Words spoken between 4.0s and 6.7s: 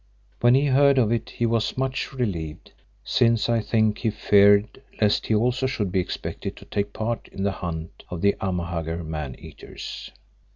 feared lest he also should be expected to